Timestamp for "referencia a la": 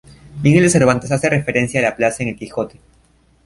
1.29-1.95